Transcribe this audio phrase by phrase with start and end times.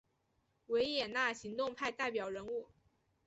[0.65, 2.65] 维也纳行动派代表人物。